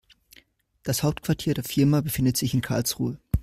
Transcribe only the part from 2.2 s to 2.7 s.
sich in